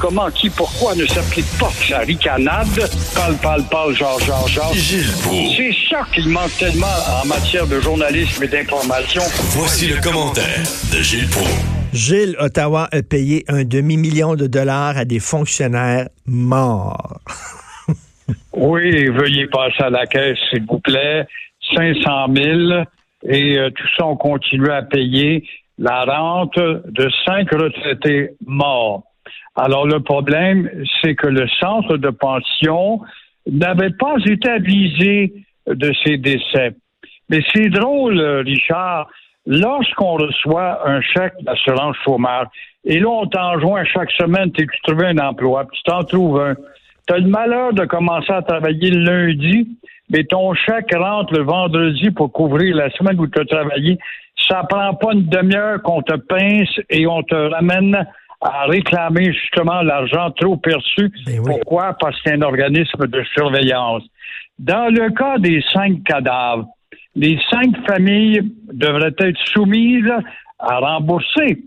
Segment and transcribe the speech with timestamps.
[0.00, 2.66] comment, qui, pourquoi ne s'applique pas sa ricanade?
[3.14, 4.72] Parle, parle, parle, genre, genre, genre.
[4.72, 5.56] Gilles Proulx.
[5.56, 6.86] C'est ça qu'il manque tellement
[7.22, 9.22] en matière de journalisme et d'information.
[9.50, 11.64] Voici le commentaire de Gilles Proulx.
[11.92, 17.20] Gilles, Ottawa a payé un demi-million de dollars à des fonctionnaires morts.
[18.52, 21.26] Oui, veuillez passer à la caisse, s'il vous plaît.
[21.74, 22.84] 500 000.
[23.24, 25.44] Et euh, tout ça, on continue à payer
[25.78, 29.02] la rente de cinq retraités morts.
[29.56, 30.70] Alors, le problème,
[31.00, 33.00] c'est que le centre de pension
[33.50, 35.32] n'avait pas été avisé
[35.66, 36.74] de ces décès.
[37.28, 39.08] Mais c'est drôle, Richard.
[39.46, 42.46] Lorsqu'on reçoit un chèque d'assurance chômage,
[42.84, 46.54] et là, on t'enjoint chaque semaine, tu trouves un emploi, puis tu t'en trouves un.
[47.06, 49.68] Tu as le malheur de commencer à travailler le lundi,
[50.10, 53.98] mais ton chèque rentre le vendredi pour couvrir la semaine où tu as travaillé.
[54.48, 58.06] Ça prend pas une demi-heure qu'on te pince et on te ramène
[58.40, 61.10] à réclamer justement l'argent trop perçu.
[61.26, 61.44] Ben oui.
[61.46, 61.94] Pourquoi?
[62.00, 64.02] Parce que c'est un organisme de surveillance.
[64.58, 66.66] Dans le cas des cinq cadavres,
[67.14, 68.40] les cinq familles
[68.72, 70.12] devraient être soumises
[70.58, 71.64] à rembourser.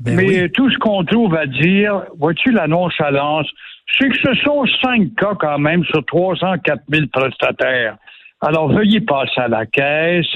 [0.00, 0.50] Ben Mais oui.
[0.52, 3.48] tout ce qu'on trouve à dire, vois-tu la nonchalance,
[3.98, 7.96] c'est que ce sont cinq cas quand même sur 304 000 prestataires.
[8.40, 10.34] Alors veuillez passer à la caisse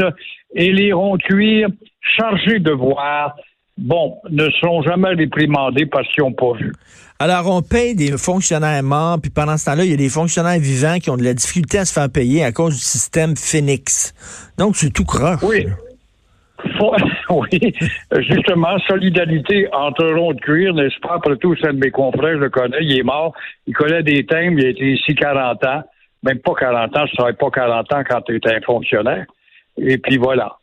[0.55, 1.69] et les ronds cuirs
[2.01, 3.37] chargés de voir,
[3.81, 6.73] bon, ne seront jamais réprimandés parce qu'ils n'ont pas vu.
[7.19, 10.59] Alors, on paye des fonctionnaires morts, puis pendant ce temps-là, il y a des fonctionnaires
[10.59, 14.15] vivants qui ont de la difficulté à se faire payer à cause du système Phoenix.
[14.57, 15.43] Donc, c'est tout croche.
[15.43, 15.67] Oui.
[16.79, 16.95] Faut-
[17.31, 17.75] oui,
[18.21, 21.15] justement, solidarité entre ronds de cuir, n'est-ce pas?
[21.17, 23.33] Après tout, c'est un de mes confrères, je le connais, il est mort,
[23.67, 25.83] il connaît des thèmes, il a été ici 40 ans,
[26.23, 29.25] même pas 40 ans, je ne travaille pas 40 ans quand tu étais un fonctionnaire.
[29.79, 30.57] Et puis voilà.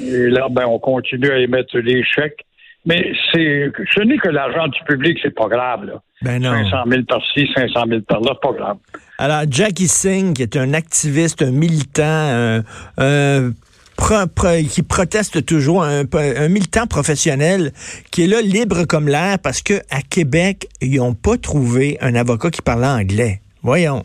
[0.00, 2.44] Et là, ben, on continue à émettre les chèques.
[2.86, 5.94] Mais c'est, ce n'est que l'argent du public, c'est pas grave, là.
[6.22, 6.52] Ben non.
[6.52, 8.76] 500 000 par-ci, 500 000 par-là, pas grave.
[9.18, 12.62] Alors, Jackie Singh, qui est un activiste, un militant, un,
[12.98, 13.52] un
[13.96, 17.72] pro- pro- qui proteste toujours, un, un militant professionnel,
[18.10, 22.14] qui est là libre comme l'air parce que à Québec, ils n'ont pas trouvé un
[22.14, 23.40] avocat qui parlait anglais.
[23.62, 24.02] Voyons.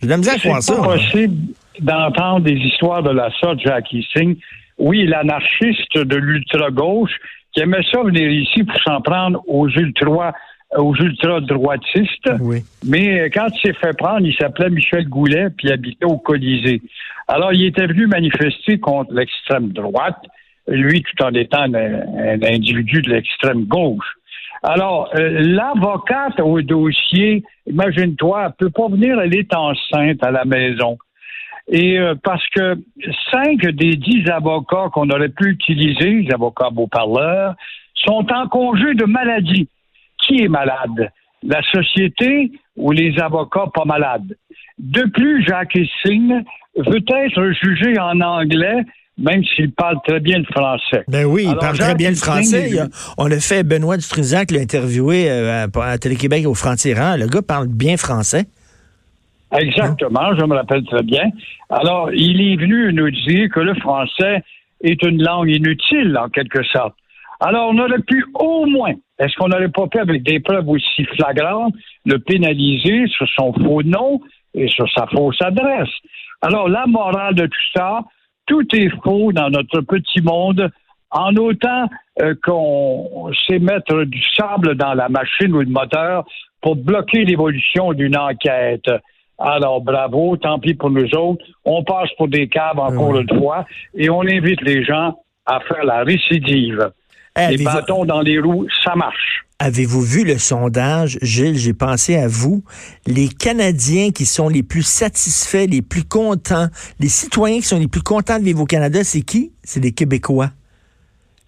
[0.00, 0.82] J'ai de la misère à croire C'est ça.
[0.82, 0.94] moi.
[0.96, 1.34] possible
[1.80, 4.36] d'entendre des histoires de la sorte, Jackie Singh.
[4.78, 7.12] Oui, l'anarchiste de l'ultra-gauche
[7.56, 10.34] qui aimait ça venir ici pour s'en prendre aux ultra
[10.76, 12.28] aux ultra-droitistes.
[12.40, 12.58] Oui.
[12.84, 16.18] Mais euh, quand il s'est fait prendre, il s'appelait Michel Goulet, puis il habitait au
[16.18, 16.82] Colisée.
[17.28, 20.18] Alors, il était venu manifester contre l'extrême droite,
[20.66, 24.16] lui tout en étant un, un individu de l'extrême gauche.
[24.64, 30.44] Alors, euh, l'avocate au dossier, imagine-toi, elle peut pas venir, elle est enceinte à la
[30.44, 30.98] maison.
[31.68, 32.76] Et euh, parce que
[33.32, 37.54] cinq des dix avocats qu'on aurait pu utiliser, les avocats beaux-parleurs,
[37.94, 39.68] sont en congé de maladie.
[40.22, 41.10] Qui est malade?
[41.42, 44.36] La société ou les avocats pas malades?
[44.78, 46.44] De plus, Jacques Singh
[46.76, 48.84] veut être jugé en anglais,
[49.18, 51.04] même s'il parle très bien le français.
[51.08, 52.66] Ben oui, il parle très bien le français.
[52.68, 52.88] il- Il a-
[53.18, 57.16] on l'a fait, Benoît Dutrisac l'a interviewé euh, à, à Télé-Québec au Franc-Tirant.
[57.16, 58.44] Le gars parle bien français.
[59.58, 61.30] Exactement, je me rappelle très bien.
[61.70, 64.42] Alors, il est venu nous dire que le français
[64.82, 66.94] est une langue inutile, en quelque sorte.
[67.40, 71.04] Alors, on aurait pu au moins, est-ce qu'on n'aurait pas pu, avec des preuves aussi
[71.16, 71.74] flagrantes,
[72.04, 74.20] le pénaliser sur son faux nom
[74.54, 75.90] et sur sa fausse adresse?
[76.42, 78.00] Alors, la morale de tout ça,
[78.46, 80.70] tout est faux dans notre petit monde,
[81.10, 81.88] en autant
[82.20, 86.24] euh, qu'on sait mettre du sable dans la machine ou le moteur
[86.60, 88.90] pour bloquer l'évolution d'une enquête.
[89.38, 91.44] Alors, bravo, tant pis pour nous autres.
[91.64, 93.20] On passe pour des caves encore Oui.
[93.28, 96.90] une fois et on invite les gens à faire la récidive.
[97.34, 99.44] Hey, les bâtons dans les roues, ça marche.
[99.58, 101.56] Avez-vous vu le sondage, Gilles?
[101.56, 102.62] J'ai pensé à vous.
[103.06, 106.68] Les Canadiens qui sont les plus satisfaits, les plus contents,
[107.00, 109.52] les citoyens qui sont les plus contents de vivre au Canada, c'est qui?
[109.62, 110.50] C'est les Québécois.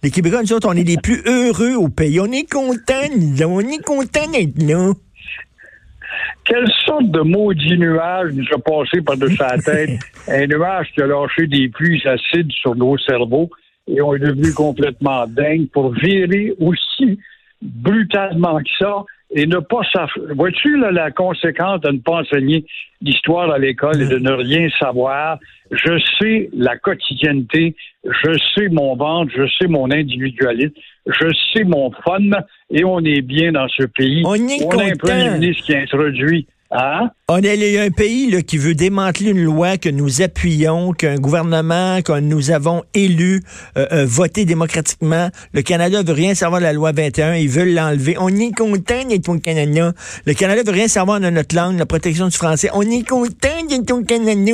[0.03, 2.21] Les Québécois, nous autres, on est les plus heureux au pays.
[2.21, 4.93] On est contents, on est contents d'être là.
[6.49, 10.01] Quelle sorte de maudit nuage nous a passé par-dessus la tête?
[10.29, 13.51] Un nuage qui a lâché des pluies acides sur nos cerveaux
[13.87, 17.19] et on est devenu complètement dingue pour virer aussi
[17.61, 20.11] brutalement que ça et ne pas savoir.
[20.35, 22.65] Vois-tu la conséquence de ne pas enseigner
[23.01, 25.39] l'histoire à l'école et de ne rien savoir?
[25.71, 30.73] Je sais la quotidienneté, je sais mon ventre, je sais mon individualisme,
[31.07, 32.31] je sais mon fun
[32.71, 34.23] et on est bien dans ce pays.
[34.25, 34.97] On est a un content.
[34.99, 37.11] premier ministre qui introduit Hein?
[37.29, 42.03] On est un pays là, qui veut démanteler une loi que nous appuyons, qu'un gouvernement
[42.03, 43.41] que nous avons élu,
[43.79, 45.29] euh, euh, voté démocratiquement.
[45.55, 48.17] Le Canada veut rien savoir de la loi 21, ils veulent l'enlever.
[48.21, 49.93] On est content d'être au Canada.
[50.27, 52.69] Le Canada veut rien savoir de notre langue, la protection du français.
[52.75, 54.53] On est content d'être au Canada.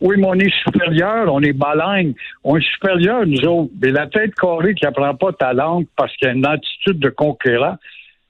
[0.00, 2.12] Oui, mais on est supérieur, on est balagne.
[2.44, 3.70] On est supérieur, nous autres.
[3.80, 6.98] Mais la tête carrée qui apprend pas ta langue parce qu'il y a une attitude
[6.98, 7.76] de conquérant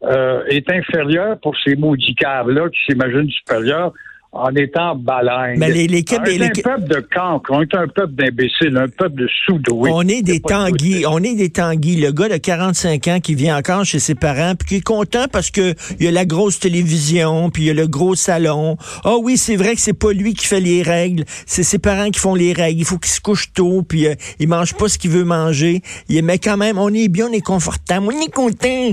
[0.02, 3.92] euh, est inférieure pour ces maudits caves-là qui s'imaginent supérieurs
[4.32, 5.58] en étant baleine.
[5.58, 8.88] Mais les, les, on est un peuple de cancres, on est un peuple d'imbéciles, un
[8.88, 9.90] peuple de sous-doués.
[9.92, 11.96] On est des tanguis, on est des tanguis.
[11.96, 15.26] Le gars de 45 ans qui vient encore chez ses parents, puis qui est content
[15.30, 18.76] parce que il y a la grosse télévision, puis il y a le gros salon.
[19.04, 21.78] Ah oh oui, c'est vrai que c'est pas lui qui fait les règles, c'est ses
[21.78, 22.80] parents qui font les règles.
[22.80, 25.80] Il faut qu'il se couche tôt, puis euh, il mange pas ce qu'il veut manger.
[26.10, 28.92] Mais quand même, on est bien, on est confortable, on est content.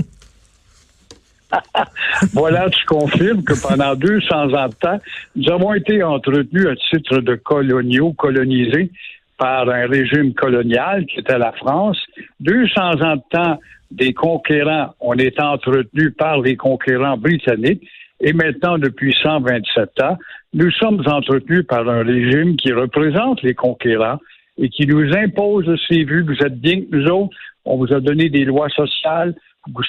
[2.32, 4.98] voilà, tu confirmes que pendant 200 ans de temps,
[5.36, 8.90] nous avons été entretenus à titre de coloniaux, colonisés
[9.38, 11.98] par un régime colonial qui était la France.
[12.40, 13.58] 200 ans de temps,
[13.90, 17.86] des conquérants, on est entretenus par les conquérants britanniques.
[18.20, 20.16] Et maintenant, depuis 127 ans,
[20.52, 24.18] nous sommes entretenus par un régime qui représente les conquérants
[24.56, 26.22] et qui nous impose ses vues.
[26.22, 29.34] Vous êtes bien que nous autres, on vous a donné des lois sociales,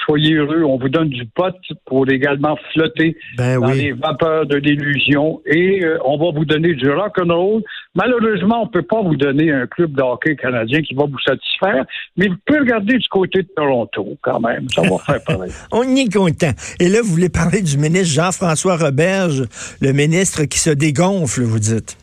[0.05, 0.63] soyez heureux.
[0.63, 1.55] On vous donne du pot
[1.85, 6.73] pour également flotter ben dans les vapeurs de l'illusion et euh, on va vous donner
[6.73, 7.61] du rock and roll.
[7.93, 11.85] Malheureusement, on peut pas vous donner un club de hockey canadien qui va vous satisfaire,
[12.17, 14.67] mais vous pouvez regarder du côté de Toronto quand même.
[14.69, 15.51] Ça va faire pareil.
[15.71, 16.51] on y est content.
[16.79, 19.43] Et là, vous voulez parler du ministre Jean-François Roberge,
[19.81, 21.97] le ministre qui se dégonfle, vous dites.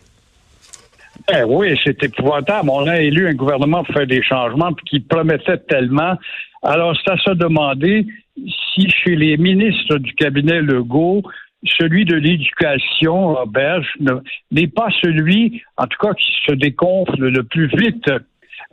[1.28, 2.68] Ben oui, c'est épouvantable.
[2.70, 6.16] On a élu un gouvernement pour faire des changements qui promettait tellement
[6.62, 8.06] alors, c'est à se demander
[8.36, 11.22] si chez les ministres du cabinet Legault,
[11.64, 13.82] celui de l'éducation, Robert,
[14.50, 18.08] n'est pas celui, en tout cas, qui se déconfle le plus vite.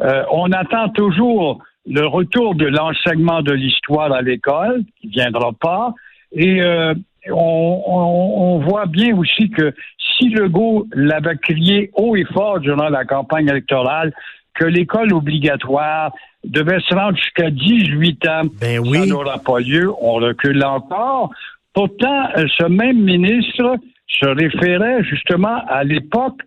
[0.02, 5.52] Euh, on attend toujours le retour de l'enseignement de l'histoire à l'école, qui ne viendra
[5.54, 5.94] pas,
[6.32, 6.94] et euh,
[7.32, 9.74] on, on, voit bien aussi que
[10.18, 14.14] si Legault l'avait crié haut et fort durant la campagne électorale,
[14.54, 16.12] que l'école obligatoire
[16.44, 18.42] devait se rendre jusqu'à 18 ans.
[18.60, 19.00] Ben oui.
[19.00, 19.92] Ça n'aura pas lieu.
[20.02, 21.32] On recule encore.
[21.74, 23.76] Pourtant, euh, ce même ministre
[24.08, 26.42] se référait justement à l'époque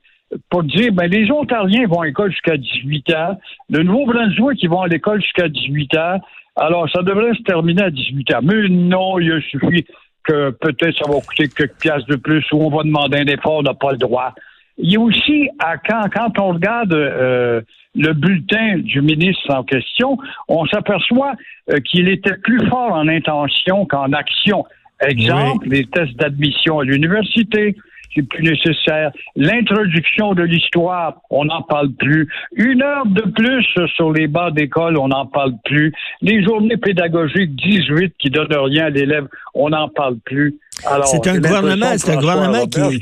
[0.50, 3.38] pour dire, ben, les Ontariens vont à l'école jusqu'à 18 ans,
[3.70, 6.20] le Nouveau-Brunswick, ils vont à l'école jusqu'à 18 ans,
[6.56, 8.40] alors ça devrait se terminer à 18 ans.
[8.42, 9.84] Mais non, il suffit
[10.24, 13.58] que peut-être ça va coûter quelques piastres de plus ou on va demander un effort,
[13.58, 14.34] on n'a pas le droit.
[14.78, 17.60] Il y a aussi, à quand, quand on regarde euh,
[17.94, 21.34] le bulletin du ministre en question, on s'aperçoit
[21.70, 24.64] euh, qu'il était plus fort en intention qu'en action.
[25.00, 27.76] Exemple, les tests d'admission à l'université,
[28.14, 29.10] c'est plus nécessaire.
[29.36, 32.28] L'introduction de l'histoire, on n'en parle plus.
[32.56, 35.92] Une heure de plus sur les bancs d'école, on n'en parle plus.
[36.20, 40.56] Les journées pédagogiques 18 qui donnent rien à l'élève, on n'en parle plus.
[41.04, 43.00] C'est un gouvernement, c'est un gouvernement qui,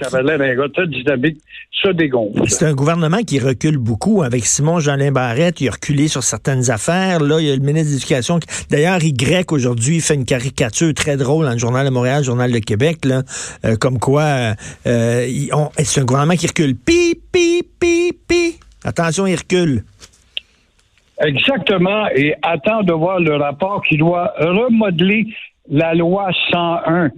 [2.46, 4.22] C'est un gouvernement qui recule beaucoup.
[4.22, 7.20] Avec Simon Jean Barrette, il a reculé sur certaines affaires.
[7.20, 8.38] Là, il y a le ministre de l'Éducation.
[8.70, 12.52] D'ailleurs, Y aujourd'hui fait une caricature très drôle dans le Journal de Montréal, le Journal
[12.52, 13.22] de Québec, là,
[13.64, 14.54] euh, comme quoi
[14.86, 15.26] euh,
[15.78, 16.76] c'est un gouvernement qui recule.
[16.76, 18.58] Pi, pi, pi, pi.
[18.84, 19.84] Attention, il recule.
[21.22, 22.08] Exactement.
[22.14, 25.26] Et attend de voir le rapport qui doit remodeler
[25.70, 27.10] la loi 101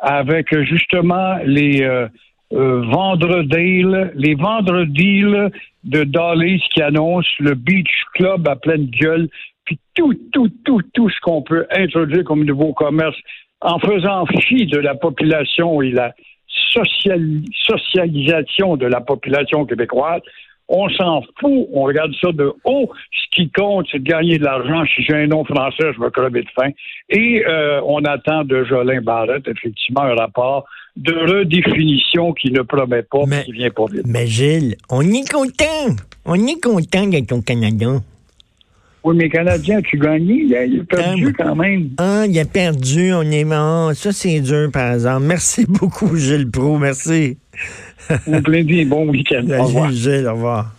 [0.00, 2.08] avec justement les euh,
[2.52, 5.22] euh, les vendredis
[5.84, 9.28] de Dolly's qui annoncent le Beach Club à pleine gueule,
[9.64, 13.16] puis tout, tout, tout, tout ce qu'on peut introduire comme nouveau commerce
[13.60, 16.12] en faisant fi de la population et la
[16.72, 20.22] socialisation de la population québécoise.
[20.72, 22.90] On s'en fout, on regarde ça de haut.
[23.10, 24.84] Ce qui compte, c'est de gagner de l'argent.
[24.94, 26.70] Si j'ai un nom français, je vais crever de faim.
[27.08, 30.64] Et euh, on attend de Jolin Barrette, effectivement, un rapport
[30.96, 34.06] de redéfinition qui ne promet pas, mais qui vient pas vite.
[34.06, 35.96] Mais Gilles, on est content.
[36.24, 38.00] On est content d'être au Canada.
[39.02, 40.44] Oui, mais Canadien, tu gagné.
[40.44, 41.90] Il a, perdu quand même.
[41.98, 43.12] Ah, il a perdu.
[43.14, 43.94] On est mort.
[43.94, 45.24] Ça, c'est dur, par exemple.
[45.26, 46.78] Merci beaucoup, Gilles Pro.
[46.78, 47.38] Merci.
[48.26, 48.86] Au plaisir.
[48.86, 49.46] Bon week-end.
[49.58, 49.90] Au revoir.
[49.90, 50.72] Gilles, au revoir.